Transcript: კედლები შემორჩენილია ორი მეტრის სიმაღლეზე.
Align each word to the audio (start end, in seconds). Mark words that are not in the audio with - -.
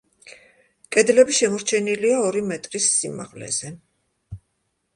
კედლები 0.95 1.35
შემორჩენილია 1.41 2.17
ორი 2.29 2.43
მეტრის 2.49 2.89
სიმაღლეზე. 2.97 3.73